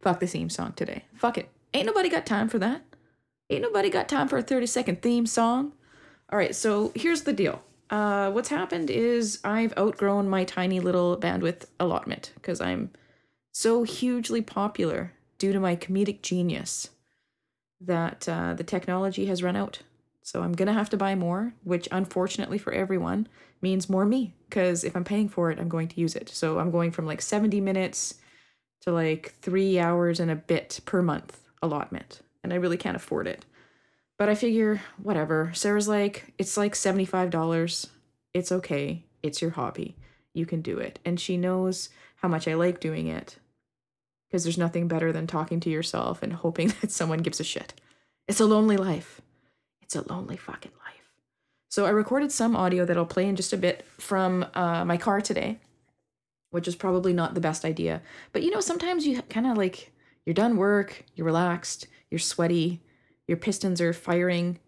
[0.00, 1.04] Fuck the theme song today.
[1.14, 1.48] Fuck it.
[1.72, 2.82] Ain't nobody got time for that.
[3.50, 5.72] Ain't nobody got time for a 30 second theme song.
[6.30, 7.62] All right, so here's the deal.
[7.90, 12.90] Uh, what's happened is I've outgrown my tiny little bandwidth allotment because I'm
[13.52, 16.88] so hugely popular due to my comedic genius
[17.80, 19.80] that uh, the technology has run out.
[20.22, 23.28] So I'm gonna have to buy more, which unfortunately for everyone
[23.60, 26.28] means more me because if I'm paying for it, I'm going to use it.
[26.28, 28.14] So I'm going from like 70 minutes
[28.82, 33.26] to like three hours and a bit per month allotment, and I really can't afford
[33.26, 33.44] it.
[34.18, 35.50] But I figure, whatever.
[35.54, 37.88] Sarah's like, it's like $75.
[38.34, 39.04] It's okay.
[39.22, 39.96] It's your hobby.
[40.34, 40.98] You can do it.
[41.04, 43.36] And she knows how much I like doing it
[44.28, 47.74] because there's nothing better than talking to yourself and hoping that someone gives a shit.
[48.28, 49.20] It's a lonely life.
[49.94, 51.10] It's a lonely fucking life.
[51.68, 54.96] So I recorded some audio that I'll play in just a bit from uh, my
[54.96, 55.58] car today,
[56.50, 58.00] which is probably not the best idea.
[58.32, 59.92] But you know, sometimes you kind of like,
[60.24, 62.80] you're done work, you're relaxed, you're sweaty,
[63.28, 64.60] your pistons are firing.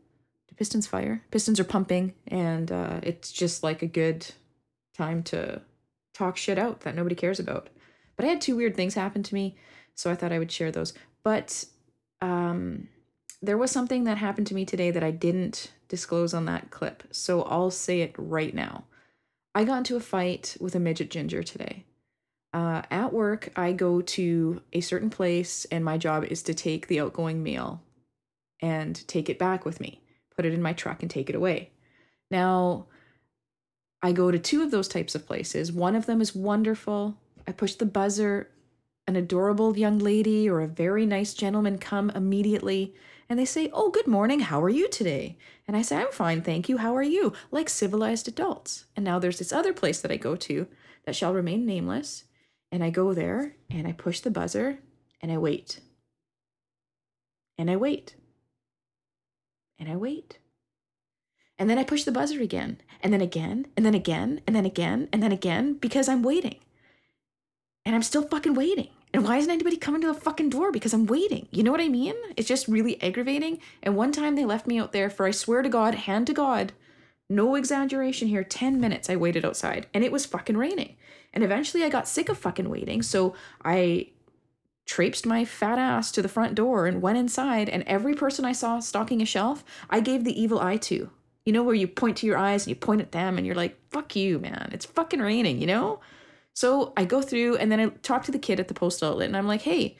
[0.48, 1.22] Do pistons fire?
[1.30, 4.26] Pistons are pumping, and uh, it's just like a good
[4.94, 5.62] time to
[6.12, 7.70] talk shit out that nobody cares about.
[8.16, 9.56] But I had two weird things happen to me,
[9.94, 10.92] so I thought I would share those.
[11.22, 11.64] But
[12.20, 12.88] um,
[13.44, 17.04] there was something that happened to me today that I didn't disclose on that clip,
[17.10, 18.84] so I'll say it right now.
[19.54, 21.84] I got into a fight with a midget ginger today.
[22.52, 26.86] Uh, at work, I go to a certain place, and my job is to take
[26.86, 27.82] the outgoing mail
[28.60, 30.00] and take it back with me,
[30.34, 31.70] put it in my truck and take it away.
[32.30, 32.86] Now,
[34.02, 35.72] I go to two of those types of places.
[35.72, 37.16] One of them is wonderful.
[37.46, 38.50] I push the buzzer,
[39.06, 42.94] an adorable young lady or a very nice gentleman come immediately
[43.28, 45.36] and they say, Oh, good morning, how are you today?
[45.66, 47.32] And I say, I'm fine, thank you, how are you?
[47.50, 48.86] Like civilized adults.
[48.96, 50.66] And now there's this other place that I go to
[51.06, 52.24] that shall remain nameless.
[52.72, 54.78] And I go there and I push the buzzer
[55.20, 55.80] and I wait.
[57.56, 58.16] And I wait
[59.78, 60.38] and I wait.
[61.58, 64.66] And then I push the buzzer again, and then again, and then again, and then
[64.66, 66.56] again, and then again, because I'm waiting.
[67.84, 68.88] And I'm still fucking waiting.
[69.14, 70.72] And why isn't anybody coming to the fucking door?
[70.72, 71.46] Because I'm waiting.
[71.52, 72.16] You know what I mean?
[72.36, 73.60] It's just really aggravating.
[73.80, 76.32] And one time they left me out there for, I swear to God, hand to
[76.32, 76.72] God,
[77.30, 80.96] no exaggeration here, 10 minutes I waited outside and it was fucking raining.
[81.32, 83.02] And eventually I got sick of fucking waiting.
[83.02, 84.08] So I
[84.84, 88.52] traipsed my fat ass to the front door and went inside and every person i
[88.52, 91.08] saw stocking a shelf i gave the evil eye to
[91.46, 93.56] you know where you point to your eyes and you point at them and you're
[93.56, 96.00] like fuck you man it's fucking raining you know
[96.54, 99.26] so i go through and then i talk to the kid at the post outlet
[99.26, 99.96] and i'm like hey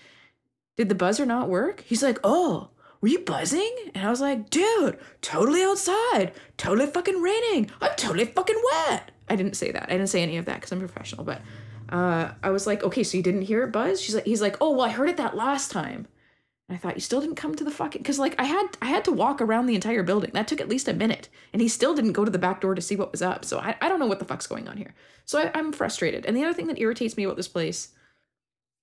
[0.76, 2.70] did the buzzer not work he's like oh
[3.00, 8.25] were you buzzing and i was like dude totally outside totally fucking raining i'm totally
[8.25, 11.25] fucking wet i didn't say that i didn't say any of that because i'm professional
[11.25, 11.41] but
[11.88, 14.00] uh, I was like, okay, so you didn't hear it buzz?
[14.00, 16.06] She's like, he's like, oh, well, I heard it that last time.
[16.69, 18.86] And I thought, you still didn't come to the fucking, because like I had, I
[18.86, 20.30] had to walk around the entire building.
[20.32, 22.75] That took at least a minute, and he still didn't go to the back door
[22.75, 23.44] to see what was up.
[23.44, 24.94] So I, I don't know what the fuck's going on here.
[25.26, 26.25] So I, I'm frustrated.
[26.25, 27.88] And the other thing that irritates me about this place,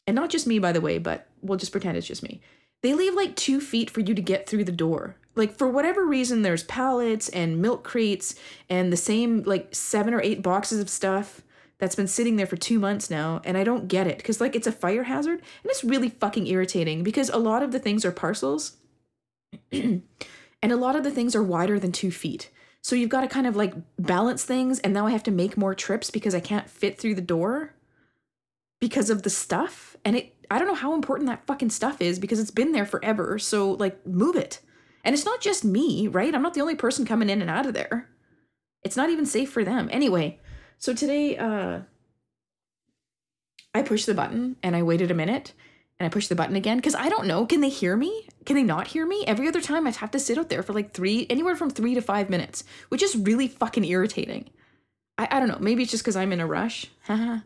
[0.05, 2.41] and not just me, by the way, but we'll just pretend it's just me.
[2.83, 5.15] They leave like two feet for you to get through the door.
[5.35, 8.35] Like for whatever reason, there's pallets and milk crates
[8.69, 11.41] and the same like seven or eight boxes of stuff
[11.81, 14.55] that's been sitting there for two months now, and I don't get it because, like,
[14.55, 18.05] it's a fire hazard, and it's really fucking irritating because a lot of the things
[18.05, 18.77] are parcels,
[19.71, 20.03] and
[20.61, 22.51] a lot of the things are wider than two feet.
[22.83, 25.57] So you've got to kind of like balance things, and now I have to make
[25.57, 27.73] more trips because I can't fit through the door
[28.79, 29.97] because of the stuff.
[30.05, 32.85] And it, I don't know how important that fucking stuff is because it's been there
[32.85, 33.39] forever.
[33.39, 34.59] So, like, move it.
[35.03, 36.35] And it's not just me, right?
[36.35, 38.07] I'm not the only person coming in and out of there.
[38.83, 39.89] It's not even safe for them.
[39.91, 40.39] Anyway,
[40.81, 41.79] so today, uh,
[43.73, 45.53] I pushed the button and I waited a minute
[45.99, 47.45] and I pushed the button again because I don't know.
[47.45, 48.27] Can they hear me?
[48.45, 49.23] Can they not hear me?
[49.27, 51.93] Every other time I'd have to sit out there for like three, anywhere from three
[51.93, 54.49] to five minutes, which is really fucking irritating.
[55.19, 55.59] I, I don't know.
[55.59, 56.87] Maybe it's just because I'm in a rush.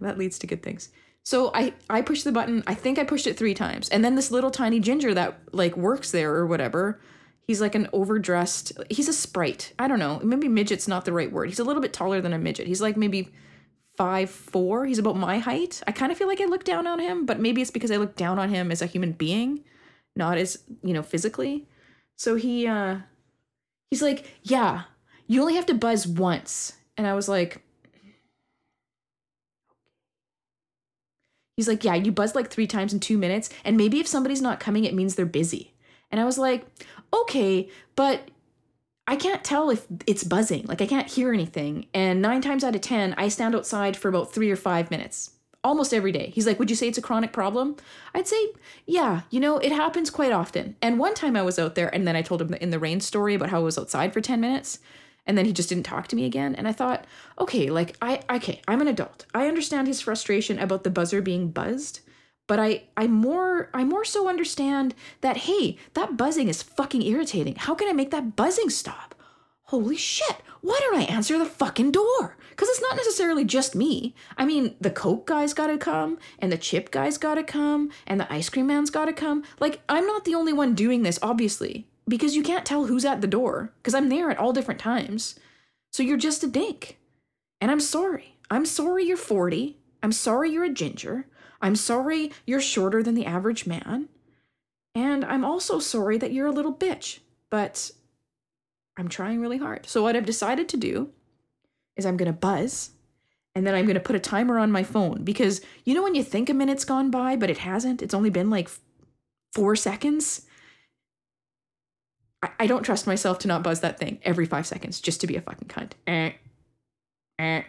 [0.00, 0.88] That leads to good things.
[1.22, 2.62] So I I pushed the button.
[2.66, 5.76] I think I pushed it three times, and then this little tiny ginger that like
[5.76, 6.98] works there or whatever
[7.46, 9.72] He's like an overdressed, he's a sprite.
[9.78, 10.20] I don't know.
[10.22, 11.48] Maybe midget's not the right word.
[11.48, 12.66] He's a little bit taller than a midget.
[12.66, 13.32] He's like maybe
[13.96, 14.84] five four.
[14.84, 15.82] He's about my height.
[15.86, 17.96] I kind of feel like I look down on him, but maybe it's because I
[17.96, 19.64] look down on him as a human being,
[20.16, 21.68] not as, you know, physically.
[22.16, 22.98] So he uh
[23.90, 24.82] he's like, "Yeah,
[25.28, 27.62] you only have to buzz once." And I was like,
[31.56, 34.42] He's like, "Yeah, you buzz like 3 times in 2 minutes, and maybe if somebody's
[34.42, 35.72] not coming, it means they're busy."
[36.10, 36.66] And I was like,
[37.12, 38.30] okay, but
[39.06, 40.64] I can't tell if it's buzzing.
[40.66, 41.86] Like I can't hear anything.
[41.94, 45.30] And nine times out of 10, I stand outside for about three or five minutes
[45.62, 46.30] almost every day.
[46.34, 47.76] He's like, Would you say it's a chronic problem?
[48.14, 48.52] I'd say,
[48.86, 50.76] Yeah, you know, it happens quite often.
[50.80, 53.00] And one time I was out there and then I told him in the rain
[53.00, 54.78] story about how I was outside for 10 minutes
[55.26, 56.54] and then he just didn't talk to me again.
[56.54, 57.04] And I thought,
[57.38, 59.26] okay, like I okay, I'm an adult.
[59.34, 62.00] I understand his frustration about the buzzer being buzzed.
[62.46, 67.56] But I, I more I more so understand that hey, that buzzing is fucking irritating.
[67.56, 69.14] How can I make that buzzing stop?
[69.64, 72.36] Holy shit, why don't I answer the fucking door?
[72.50, 74.14] Because it's not necessarily just me.
[74.38, 78.32] I mean, the Coke guy's gotta come, and the chip guy's gotta come, and the
[78.32, 79.42] ice cream man's gotta come.
[79.58, 83.20] Like, I'm not the only one doing this, obviously, because you can't tell who's at
[83.20, 85.38] the door, because I'm there at all different times.
[85.92, 86.98] So you're just a dink.
[87.60, 88.36] And I'm sorry.
[88.50, 89.78] I'm sorry you're 40.
[90.02, 91.26] I'm sorry you're a ginger.
[91.60, 94.08] I'm sorry you're shorter than the average man.
[94.94, 97.20] And I'm also sorry that you're a little bitch.
[97.50, 97.90] But
[98.96, 99.86] I'm trying really hard.
[99.86, 101.10] So, what I've decided to do
[101.96, 102.90] is I'm going to buzz
[103.54, 106.14] and then I'm going to put a timer on my phone because you know when
[106.14, 108.02] you think a minute's gone by, but it hasn't?
[108.02, 108.70] It's only been like
[109.54, 110.42] four seconds.
[112.42, 115.26] I, I don't trust myself to not buzz that thing every five seconds just to
[115.26, 115.92] be a fucking cunt.
[116.06, 116.32] Eh,
[117.38, 117.62] eh,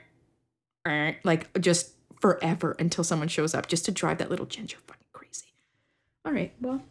[0.85, 5.07] eh, like just forever until someone shows up just to drive that little ginger fucking
[5.13, 5.53] crazy.
[6.25, 6.81] All right, well,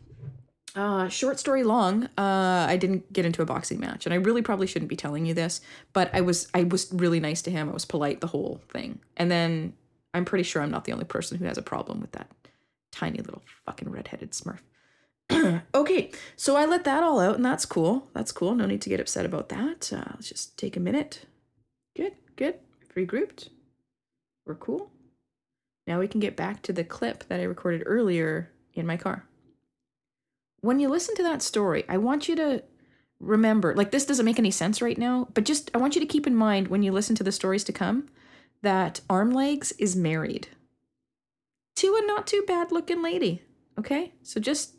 [0.76, 4.42] uh, short story long, uh, I didn't get into a boxing match, and I really
[4.42, 5.62] probably shouldn't be telling you this,
[5.94, 7.70] but I was I was really nice to him.
[7.70, 9.72] I was polite the whole thing, and then
[10.12, 12.30] I'm pretty sure I'm not the only person who has a problem with that
[12.92, 14.60] tiny little fucking redheaded Smurf.
[15.74, 18.08] okay, so I let that all out, and that's cool.
[18.12, 18.54] That's cool.
[18.54, 19.90] No need to get upset about that.
[19.90, 21.24] Uh, let's just take a minute.
[21.96, 22.56] Good, good.
[22.94, 23.48] Regrouped.
[24.44, 24.90] We're cool.
[25.86, 29.26] Now we can get back to the clip that I recorded earlier in my car
[30.66, 32.62] when you listen to that story, I want you to
[33.20, 36.06] remember like this doesn't make any sense right now, but just I want you to
[36.06, 38.08] keep in mind when you listen to the stories to come
[38.62, 40.48] that Arm Legs is married
[41.76, 43.42] to a not too bad looking lady.
[43.78, 44.12] Okay?
[44.24, 44.74] So just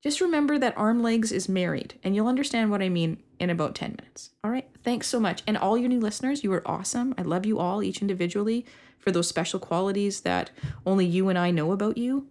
[0.00, 3.76] just remember that Arm Legs is married and you'll understand what I mean in about
[3.76, 4.30] 10 minutes.
[4.42, 4.68] All right?
[4.82, 5.42] Thanks so much.
[5.46, 7.14] And all your new listeners, you are awesome.
[7.16, 8.66] I love you all each individually
[8.98, 10.50] for those special qualities that
[10.84, 12.26] only you and I know about you.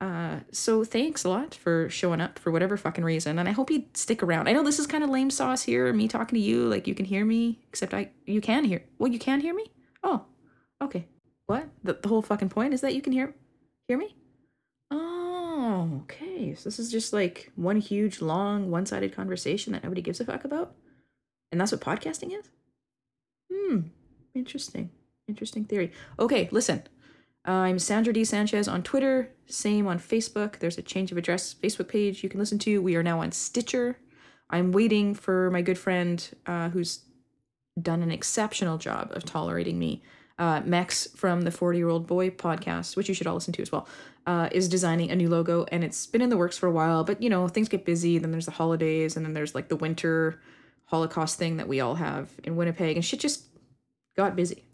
[0.00, 3.70] Uh, so thanks a lot for showing up for whatever fucking reason, and I hope
[3.70, 4.46] you stick around.
[4.46, 6.94] I know this is kind of lame sauce here, me talking to you, like you
[6.94, 8.84] can hear me, except I you can hear.
[8.98, 9.72] Well, you can hear me.
[10.02, 10.26] Oh,
[10.82, 11.06] okay.
[11.46, 11.68] What?
[11.82, 13.34] The the whole fucking point is that you can hear
[13.88, 14.14] hear me.
[15.76, 16.54] Oh, okay.
[16.54, 20.42] So this is just like one huge, long, one-sided conversation that nobody gives a fuck
[20.44, 20.74] about,
[21.52, 22.48] and that's what podcasting is.
[23.52, 23.80] Hmm.
[24.34, 24.88] Interesting.
[25.28, 25.92] Interesting theory.
[26.18, 26.84] Okay, listen.
[27.44, 28.24] I'm Sandra D.
[28.24, 30.60] Sanchez on Twitter, same on Facebook.
[30.60, 32.80] There's a change of address Facebook page you can listen to.
[32.80, 33.98] We are now on Stitcher.
[34.48, 37.00] I'm waiting for my good friend uh, who's
[37.80, 40.02] done an exceptional job of tolerating me.
[40.38, 43.62] Uh, Mex from the 40 Year Old Boy podcast, which you should all listen to
[43.62, 43.88] as well,
[44.26, 47.04] uh, is designing a new logo and it's been in the works for a while.
[47.04, 48.18] But you know, things get busy.
[48.18, 50.40] Then there's the holidays and then there's like the winter
[50.86, 53.46] Holocaust thing that we all have in Winnipeg and shit just
[54.16, 54.64] got busy.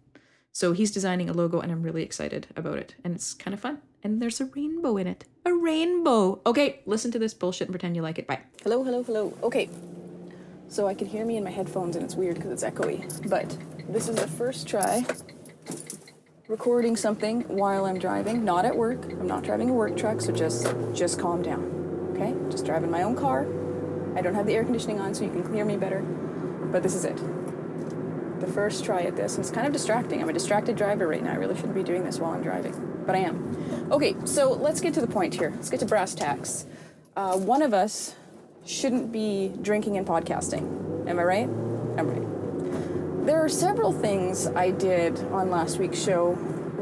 [0.52, 2.94] So he's designing a logo and I'm really excited about it.
[3.02, 3.78] And it's kind of fun.
[4.02, 5.24] And there's a rainbow in it.
[5.46, 6.40] A rainbow.
[6.44, 8.26] Okay, listen to this bullshit and pretend you like it.
[8.26, 8.40] Bye.
[8.62, 9.32] Hello, hello, hello.
[9.42, 9.70] Okay.
[10.68, 13.28] So I can hear me in my headphones and it's weird because it's echoey.
[13.28, 13.56] But
[13.88, 15.06] this is the first try
[16.52, 19.02] recording something while I'm driving, not at work.
[19.04, 22.12] I'm not driving a work truck, so just just calm down.
[22.12, 22.34] Okay?
[22.50, 23.46] Just driving my own car.
[24.14, 26.02] I don't have the air conditioning on so you can hear me better.
[26.02, 27.16] But this is it
[28.40, 30.20] the first try at this, and it's kind of distracting.
[30.20, 31.32] I'm a distracted driver right now.
[31.32, 32.74] I really shouldn't be doing this while I'm driving,
[33.06, 33.88] but I am.
[33.90, 35.52] Okay, so let's get to the point here.
[35.54, 36.66] Let's get to brass tacks.
[37.16, 38.14] Uh, one of us
[38.66, 41.08] shouldn't be drinking and podcasting.
[41.08, 41.48] Am I right?
[41.48, 42.31] I'm right.
[43.22, 46.36] There are several things I did on last week's show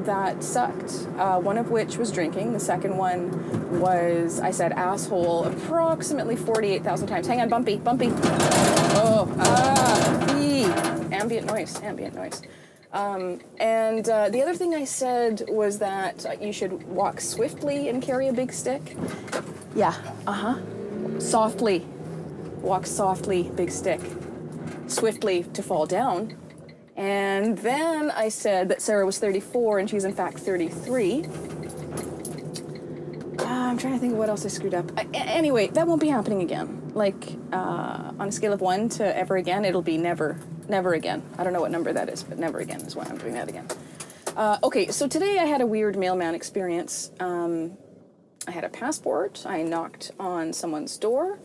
[0.04, 1.06] that sucked.
[1.18, 2.54] Uh, one of which was drinking.
[2.54, 7.26] The second one was I said asshole approximately 48,000 times.
[7.26, 8.08] Hang on, bumpy, bumpy.
[9.02, 10.64] Oh, ah, ee
[11.12, 12.40] ambient noise, ambient noise.
[12.94, 18.02] Um, and uh, the other thing I said was that you should walk swiftly and
[18.02, 18.96] carry a big stick.
[19.76, 19.94] Yeah,
[20.26, 21.20] uh huh.
[21.20, 21.86] Softly.
[22.62, 24.00] Walk softly, big stick.
[24.90, 26.36] Swiftly to fall down.
[26.96, 31.24] And then I said that Sarah was 34 and she's in fact 33.
[33.38, 34.90] Uh, I'm trying to think of what else I screwed up.
[34.98, 36.90] Uh, anyway, that won't be happening again.
[36.92, 41.22] Like, uh, on a scale of one to ever again, it'll be never never again.
[41.36, 43.48] I don't know what number that is, but never again is why I'm doing that
[43.48, 43.66] again.
[44.36, 47.10] Uh, okay, so today I had a weird mailman experience.
[47.18, 47.76] Um,
[48.46, 49.44] I had a passport.
[49.46, 51.38] I knocked on someone's door,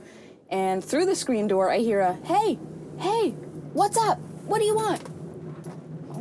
[0.49, 2.59] and through the screen door, I hear a "Hey,
[2.99, 3.31] Hey,
[3.73, 4.19] what's up?
[4.45, 5.01] What do you want?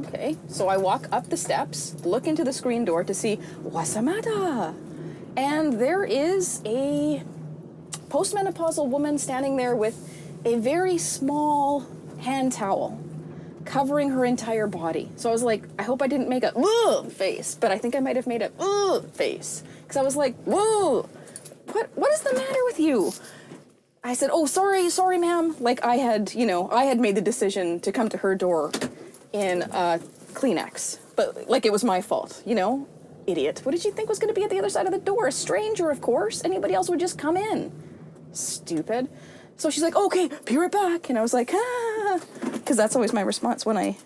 [0.07, 3.95] Okay, so I walk up the steps, look into the screen door to see what's
[3.95, 4.75] the matter.
[5.37, 7.23] And there is a
[8.09, 9.97] postmenopausal woman standing there with
[10.45, 11.87] a very small
[12.21, 13.01] hand towel
[13.65, 15.09] covering her entire body.
[15.17, 18.01] So I was like, I hope I didn't make a face, but I think I
[18.01, 21.09] might have made a face because I was like, whoa,
[21.73, 23.13] what what is the matter with you?
[24.07, 25.57] I said, oh, sorry, sorry, ma'am.
[25.61, 28.71] Like I had, you know, I had made the decision to come to her door
[29.33, 29.99] in uh,
[30.35, 32.87] Kleenex, but like it was my fault, you know.
[33.27, 33.63] Idiot.
[33.65, 35.27] What did you think was going to be at the other side of the door?
[35.27, 36.45] A stranger, of course.
[36.45, 37.73] Anybody else would just come in.
[38.33, 39.09] Stupid.
[39.57, 41.09] So she's like, okay, be right back.
[41.09, 42.21] And I was like, ah,
[42.53, 43.97] because that's always my response when I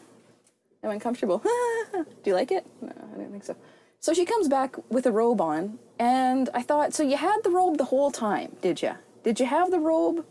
[0.85, 1.43] am uncomfortable.
[1.45, 2.05] Ah.
[2.23, 2.65] Do you like it?
[2.81, 3.57] No, I don't think so.
[3.99, 7.51] So she comes back with a robe on, and I thought, so you had the
[7.51, 8.93] robe the whole time, did you?
[9.23, 10.25] Did you have the robe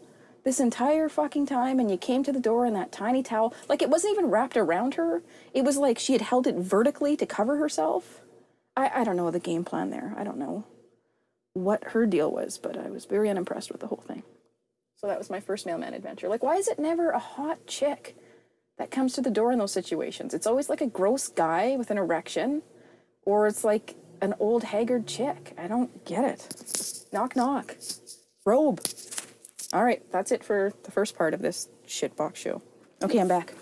[0.43, 3.53] this entire fucking time and you came to the door in that tiny towel?
[3.67, 5.23] Like it wasn't even wrapped around her.
[5.53, 8.21] It was like she had held it vertically to cover herself.
[8.75, 10.13] I, I don't know the game plan there.
[10.17, 10.65] I don't know
[11.53, 14.23] what her deal was, but I was very unimpressed with the whole thing.
[14.95, 16.29] So that was my first mailman adventure.
[16.29, 18.15] Like, why is it never a hot chick
[18.77, 20.33] that comes to the door in those situations?
[20.33, 22.63] It's always like a gross guy with an erection,
[23.25, 25.53] or it's like an old haggard chick.
[25.57, 27.05] I don't get it.
[27.11, 27.75] Knock, knock.
[28.47, 28.79] Robe.
[29.73, 32.61] All right, that's it for the first part of this shitbox show.
[33.03, 33.53] Okay, I'm back.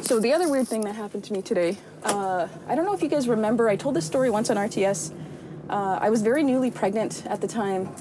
[0.00, 3.02] So the other weird thing that happened to me today, uh, I don't know if
[3.02, 5.12] you guys remember, I told this story once on RTS.
[5.68, 7.94] Uh, I was very newly pregnant at the time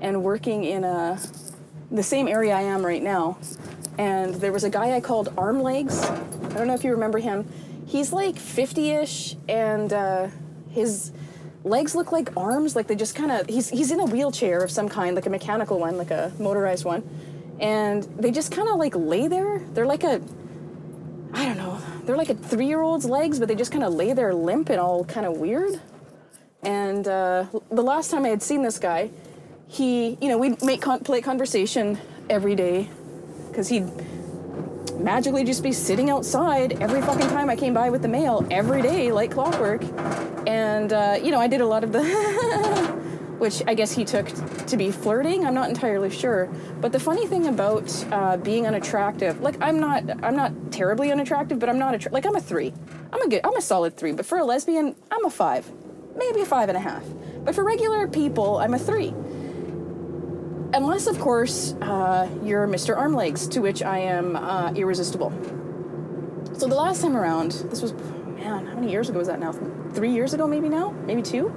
[0.00, 1.20] and working in a,
[1.90, 3.36] the same area I am right now.
[3.98, 6.02] And there was a guy I called Arm Legs.
[6.02, 7.46] I don't know if you remember him.
[7.86, 10.28] He's like 50 ish, and uh,
[10.70, 11.12] his
[11.64, 14.70] legs look like arms, like they just kind of, he's, he's in a wheelchair of
[14.70, 17.08] some kind, like a mechanical one, like a motorized one.
[17.60, 19.58] And they just kind of like lay there.
[19.74, 20.20] They're like a,
[21.32, 23.92] I don't know, they're like a three year old's legs, but they just kind of
[23.92, 25.80] lay there limp and all kind of weird.
[26.62, 29.10] And uh, the last time I had seen this guy,
[29.68, 31.98] he, you know, we'd make con- play conversation
[32.28, 32.88] every day
[33.48, 33.88] because he'd
[34.98, 38.82] magically just be sitting outside every fucking time I came by with the mail every
[38.82, 39.82] day, like clockwork.
[40.50, 42.02] And, uh, you know, I did a lot of the,
[43.38, 44.26] which I guess he took
[44.66, 45.46] to be flirting.
[45.46, 46.46] I'm not entirely sure.
[46.80, 51.60] But the funny thing about uh, being unattractive, like I'm not, I'm not terribly unattractive,
[51.60, 52.74] but I'm not attra- like I'm a three.
[53.12, 54.10] I'm a good, I'm a solid three.
[54.10, 55.70] But for a lesbian, I'm a five,
[56.16, 57.04] maybe a five and a half.
[57.44, 59.14] But for regular people, I'm a three.
[60.74, 62.98] Unless, of course, uh, you're Mr.
[62.98, 65.30] Armlegs, to which I am uh, irresistible.
[66.58, 67.92] So the last time around, this was,
[68.40, 69.52] man, how many years ago was that now?
[69.92, 70.90] Three years ago, maybe now?
[70.90, 71.48] Maybe two?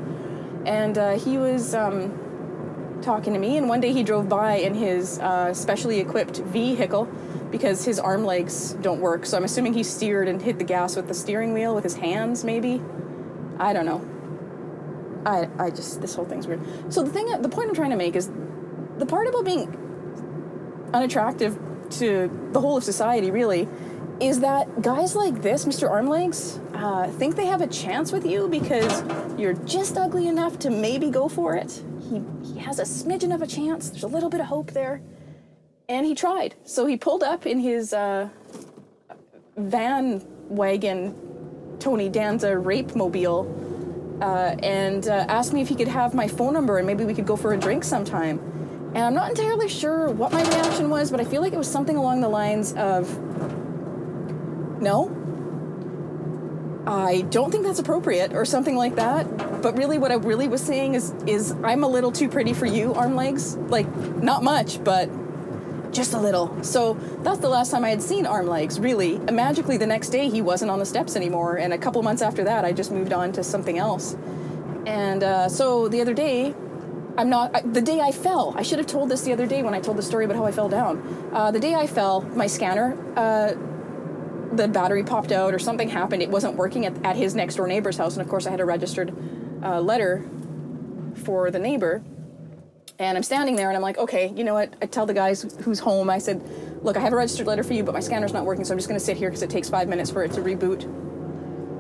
[0.66, 4.74] And uh, he was um, talking to me, and one day he drove by in
[4.74, 7.06] his uh, specially equipped vehicle
[7.52, 9.26] because his arm legs don't work.
[9.26, 11.96] So I'm assuming he steered and hit the gas with the steering wheel with his
[11.96, 12.82] hands, maybe?
[13.60, 14.02] I don't know.
[15.26, 16.62] I, I just, this whole thing's weird.
[16.92, 18.30] So the thing, the point I'm trying to make is
[18.98, 21.58] the part about being unattractive
[21.92, 23.70] to the whole of society, really,
[24.20, 25.90] is that guys like this, Mr.
[25.90, 29.04] Armlegs, uh, think they have a chance with you because
[29.38, 31.84] you're just ugly enough to maybe go for it.
[32.10, 33.90] He, he has a smidgen of a chance.
[33.90, 35.02] There's a little bit of hope there.
[35.88, 36.56] And he tried.
[36.64, 38.30] So he pulled up in his uh,
[39.58, 41.16] van wagon,
[41.80, 43.48] Tony Danza rape mobile,
[44.22, 47.14] uh, and uh, asked me if he could have my phone number and maybe we
[47.14, 48.40] could go for a drink sometime.
[48.96, 51.70] And I'm not entirely sure what my reaction was, but I feel like it was
[51.70, 53.20] something along the lines of
[54.82, 55.23] no.
[56.86, 59.62] I don't think that's appropriate or something like that.
[59.62, 62.66] But really what I really was saying is is I'm a little too pretty for
[62.66, 63.56] you, arm legs.
[63.56, 63.88] Like
[64.22, 65.10] not much, but
[65.94, 66.62] just a little.
[66.64, 69.16] So that's the last time I had seen arm legs, really.
[69.16, 72.22] And magically the next day he wasn't on the steps anymore, and a couple months
[72.22, 74.18] after that I just moved on to something else.
[74.86, 76.54] And uh, so the other day,
[77.18, 77.56] I'm not.
[77.56, 79.80] I, the day I fell, I should have told this the other day when I
[79.80, 81.30] told the story about how I fell down.
[81.32, 83.54] Uh, the day I fell, my scanner, uh,
[84.56, 86.22] the battery popped out or something happened.
[86.22, 88.60] It wasn't working at, at his next door neighbor's house, and of course I had
[88.60, 89.14] a registered
[89.64, 90.24] uh, letter
[91.24, 92.04] for the neighbor.
[93.00, 94.74] And I'm standing there, and I'm like, okay, you know what?
[94.82, 96.10] I tell the guys who's home.
[96.10, 96.42] I said,
[96.84, 98.78] look, I have a registered letter for you, but my scanner's not working, so I'm
[98.78, 100.84] just going to sit here because it takes five minutes for it to reboot.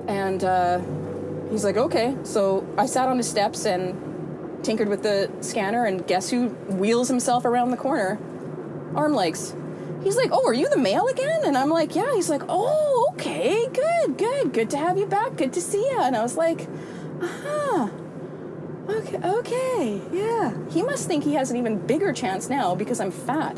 [0.07, 0.81] And uh,
[1.51, 2.17] he's like, okay.
[2.23, 7.09] So I sat on the steps and tinkered with the scanner, and guess who wheels
[7.09, 8.17] himself around the corner?
[8.95, 9.55] Arm legs.
[10.03, 11.41] He's like, Oh, are you the male again?
[11.45, 12.13] And I'm like, Yeah.
[12.13, 15.99] He's like, Oh, okay, good, good, good to have you back, good to see you.
[15.99, 16.67] And I was like,
[17.21, 17.91] Aha.
[18.89, 20.53] Okay, okay, yeah.
[20.69, 23.57] He must think he has an even bigger chance now because I'm fat,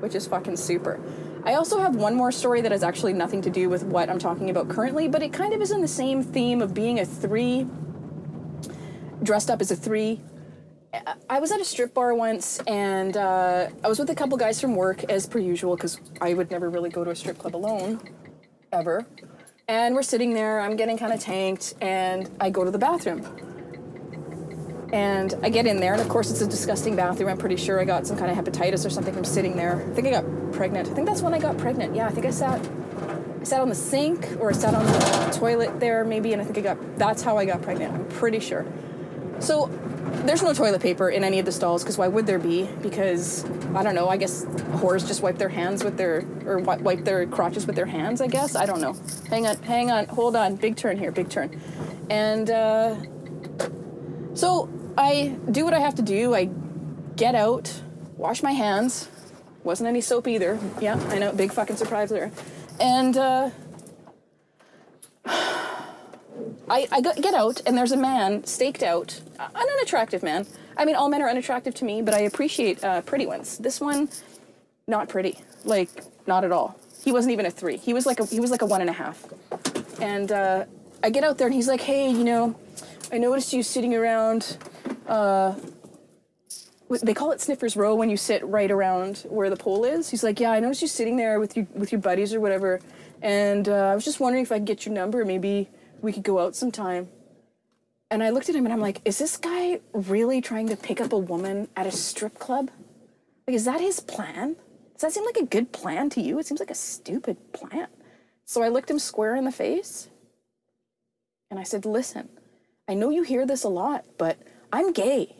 [0.00, 1.00] which is fucking super.
[1.44, 4.18] I also have one more story that has actually nothing to do with what I'm
[4.18, 7.04] talking about currently, but it kind of is in the same theme of being a
[7.04, 7.66] three,
[9.22, 10.20] dressed up as a three.
[11.28, 14.60] I was at a strip bar once, and uh, I was with a couple guys
[14.60, 17.56] from work, as per usual, because I would never really go to a strip club
[17.56, 18.00] alone,
[18.72, 19.06] ever.
[19.66, 23.24] And we're sitting there, I'm getting kind of tanked, and I go to the bathroom.
[24.92, 27.28] And I get in there, and of course, it's a disgusting bathroom.
[27.28, 29.84] I'm pretty sure I got some kind of hepatitis or something from sitting there.
[29.90, 30.88] I think I got pregnant.
[30.88, 31.96] I think that's when I got pregnant.
[31.96, 32.60] Yeah, I think I sat,
[33.40, 36.44] I sat on the sink or I sat on the toilet there maybe, and I
[36.44, 36.98] think I got.
[36.98, 37.92] That's how I got pregnant.
[37.94, 38.64] I'm pretty sure.
[39.40, 39.68] So
[40.26, 42.68] there's no toilet paper in any of the stalls because why would there be?
[42.82, 43.44] Because
[43.74, 44.08] I don't know.
[44.08, 47.86] I guess whores just wipe their hands with their or wipe their crotches with their
[47.86, 48.20] hands.
[48.20, 48.96] I guess I don't know.
[49.28, 50.56] Hang on, hang on, hold on.
[50.56, 51.60] Big turn here, big turn.
[52.10, 52.96] And uh,
[54.34, 56.34] so I do what I have to do.
[56.34, 56.50] I
[57.16, 57.80] get out,
[58.16, 59.08] wash my hands.
[59.62, 60.58] Wasn't any soap either.
[60.80, 62.30] Yeah, I know, big fucking surprise there.
[62.80, 63.50] And uh,
[66.68, 70.46] I, I get out, and there's a man staked out, an unattractive man.
[70.76, 73.58] I mean, all men are unattractive to me, but I appreciate uh, pretty ones.
[73.58, 74.08] This one,
[74.86, 75.90] not pretty, like
[76.26, 76.78] not at all.
[77.04, 77.76] He wasn't even a three.
[77.76, 79.24] He was like a he was like a one and a half.
[80.00, 80.64] And uh,
[81.02, 82.56] I get out there, and he's like, "Hey, you know,
[83.12, 84.56] I noticed you sitting around
[85.06, 85.54] uh,
[87.02, 90.10] they call it Sniffers Row when you sit right around where the pole is.
[90.10, 92.80] He's like, yeah, I noticed you sitting there with your with your buddies or whatever,
[93.22, 95.24] and uh, I was just wondering if I could get your number.
[95.24, 95.68] Maybe
[96.04, 97.08] we could go out sometime.
[98.10, 101.00] And I looked at him and I'm like, is this guy really trying to pick
[101.00, 102.70] up a woman at a strip club?
[103.48, 104.56] Like, is that his plan?
[104.92, 106.38] Does that seem like a good plan to you?
[106.38, 107.88] It seems like a stupid plan.
[108.44, 110.08] So I looked him square in the face
[111.50, 112.28] and I said, listen,
[112.86, 114.38] I know you hear this a lot, but
[114.72, 115.34] I'm gay.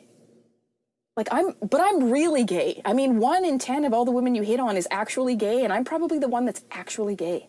[1.16, 2.82] Like I'm but I'm really gay.
[2.84, 5.62] I mean, 1 in 10 of all the women you hit on is actually gay
[5.62, 7.48] and I'm probably the one that's actually gay.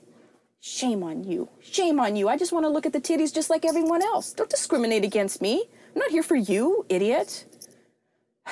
[0.67, 1.47] Shame on you.
[1.61, 2.27] Shame on you.
[2.27, 4.33] I just want to look at the titties just like everyone else.
[4.33, 5.63] Don't discriminate against me.
[5.93, 7.45] I'm not here for you, idiot.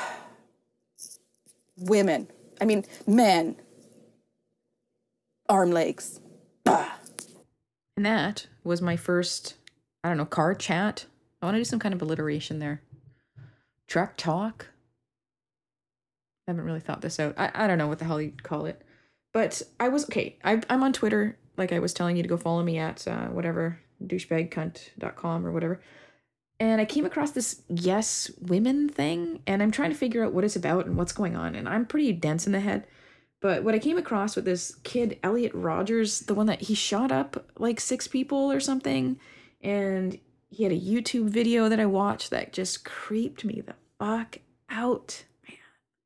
[1.76, 2.28] Women.
[2.62, 3.56] I mean, men.
[5.50, 6.20] Arm legs.
[6.64, 6.92] Bah.
[7.98, 9.56] And that was my first,
[10.04, 11.08] I don't know, car chat.
[11.42, 12.84] I want to do some kind of alliteration there
[13.88, 14.68] truck talk.
[16.48, 17.34] I haven't really thought this out.
[17.40, 18.84] I, I don't know what the hell you'd call it.
[19.34, 20.38] But I was okay.
[20.44, 23.28] I, I'm on Twitter, like I was telling you to go follow me at uh,
[23.28, 25.82] whatever, douchebagcunt.com or whatever.
[26.60, 30.44] And I came across this yes women thing, and I'm trying to figure out what
[30.44, 31.56] it's about and what's going on.
[31.56, 32.88] And I'm pretty dense in the head.
[33.42, 37.12] But what I came across with this kid, Elliot Rogers, the one that he shot
[37.12, 39.20] up like six people or something,
[39.62, 40.18] and
[40.50, 44.38] he had a YouTube video that I watched that just creeped me the fuck
[44.70, 45.26] out.
[45.48, 45.58] Man,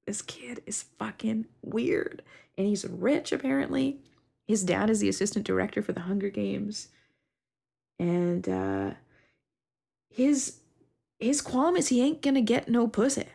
[0.06, 2.24] this kid is fucking weird.
[2.58, 4.00] And he's rich, apparently.
[4.48, 6.88] His dad is the assistant director for the Hunger Games.
[8.00, 8.92] And uh
[10.10, 10.58] his
[11.20, 13.26] his qualm is he ain't gonna get no pussy.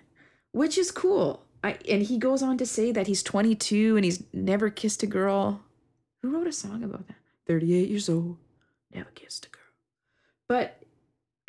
[0.53, 1.45] Which is cool.
[1.63, 5.07] I and he goes on to say that he's 22 and he's never kissed a
[5.07, 5.63] girl.
[6.23, 7.17] Who wrote a song about that?
[7.47, 8.39] 38 years old,
[8.95, 9.63] never kissed a girl.
[10.49, 10.83] But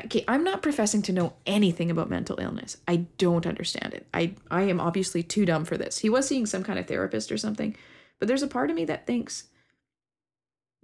[0.04, 2.78] okay, I'm not professing to know anything about mental illness.
[2.88, 4.08] I don't understand it.
[4.14, 6.00] I I am obviously too dumb for this.
[6.00, 7.76] He was seeing some kind of therapist or something,
[8.20, 9.46] but there's a part of me that thinks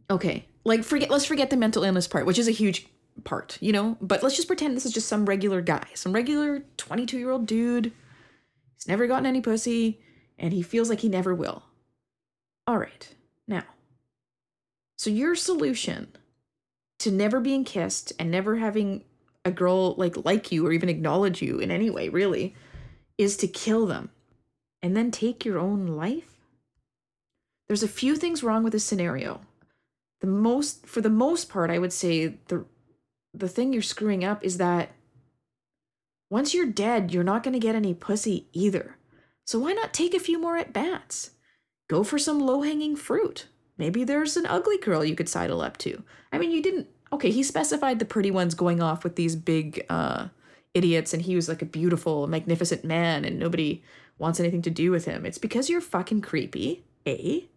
[0.09, 2.87] okay, like forget let's forget the mental illness part, which is a huge
[3.23, 3.97] part, you know?
[4.01, 7.91] But let's just pretend this is just some regular guy, some regular 22-year-old dude.
[8.75, 10.01] He's never gotten any pussy
[10.37, 11.63] and he feels like he never will.
[12.65, 13.13] All right.
[13.47, 13.63] Now,
[14.97, 16.09] so your solution
[16.99, 19.03] to never being kissed and never having
[19.45, 22.53] a girl like like you or even acknowledge you in any way really
[23.17, 24.09] is to kill them
[24.81, 26.37] and then take your own life
[27.67, 29.41] there's a few things wrong with this scenario
[30.21, 32.65] the most for the most part i would say the
[33.33, 34.91] the thing you're screwing up is that
[36.29, 38.97] once you're dead you're not going to get any pussy either
[39.45, 41.31] so why not take a few more at bats
[41.89, 43.47] go for some low hanging fruit
[43.79, 46.03] Maybe there's an ugly girl you could sidle up to.
[46.33, 46.87] I mean, you didn't.
[47.13, 50.27] Okay, he specified the pretty ones going off with these big uh,
[50.73, 53.81] idiots, and he was like a beautiful, magnificent man, and nobody
[54.19, 55.25] wants anything to do with him.
[55.25, 57.47] It's because you're fucking creepy, A.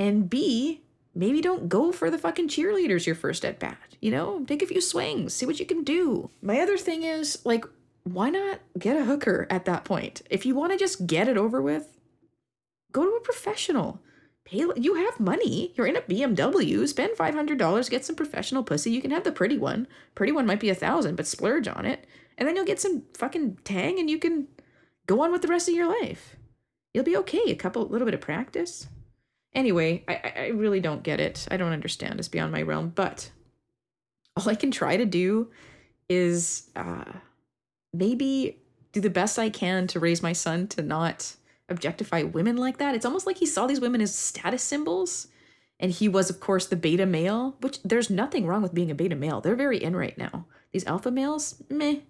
[0.00, 0.82] And B,
[1.16, 3.96] maybe don't go for the fucking cheerleaders your first at bat.
[4.00, 6.30] You know, take a few swings, see what you can do.
[6.42, 7.64] My other thing is, like,
[8.04, 10.22] why not get a hooker at that point?
[10.30, 11.98] If you want to just get it over with,
[12.92, 14.00] go to a professional
[14.46, 19.02] pay you have money you're in a bmw spend $500 get some professional pussy you
[19.02, 22.06] can have the pretty one pretty one might be a thousand but splurge on it
[22.38, 24.46] and then you'll get some fucking tang and you can
[25.06, 26.36] go on with the rest of your life
[26.94, 28.86] you'll be okay a couple little bit of practice
[29.56, 31.48] Anyway, I, I really don't get it.
[31.50, 32.20] I don't understand.
[32.20, 32.92] It's beyond my realm.
[32.94, 33.30] But
[34.36, 35.50] all I can try to do
[36.10, 37.10] is uh,
[37.94, 38.58] maybe
[38.92, 41.34] do the best I can to raise my son to not
[41.70, 42.94] objectify women like that.
[42.94, 45.28] It's almost like he saw these women as status symbols.
[45.80, 48.94] And he was, of course, the beta male, which there's nothing wrong with being a
[48.94, 49.40] beta male.
[49.40, 50.46] They're very in right now.
[50.72, 52.00] These alpha males, meh.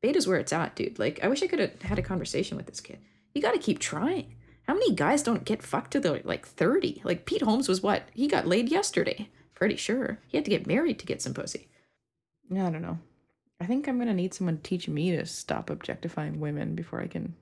[0.00, 0.98] Beta's where it's at, dude.
[1.00, 2.98] Like, I wish I could have had a conversation with this kid.
[3.34, 4.36] You gotta keep trying.
[4.66, 7.02] How many guys don't get fucked to the like 30?
[7.04, 8.08] Like, Pete Holmes was what?
[8.14, 9.28] He got laid yesterday.
[9.54, 10.18] Pretty sure.
[10.26, 11.68] He had to get married to get some pussy.
[12.50, 12.98] I don't know.
[13.60, 17.06] I think I'm gonna need someone to teach me to stop objectifying women before I
[17.06, 17.34] can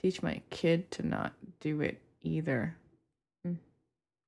[0.00, 2.76] teach my kid to not do it either.
[3.44, 3.54] Hmm.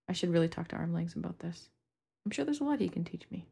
[0.08, 1.68] I should really talk to Armlegs about this.
[2.24, 3.44] I'm sure there's a lot he can teach me.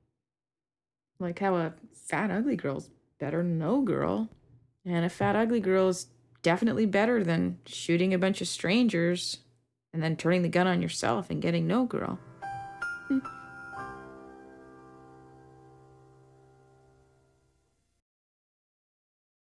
[1.18, 4.28] Like how a fat ugly girl's better than no girl.
[4.84, 6.06] And a fat ugly girl is
[6.42, 9.38] definitely better than shooting a bunch of strangers
[9.92, 12.18] and then turning the gun on yourself and getting no girl.
[13.08, 13.18] Hmm.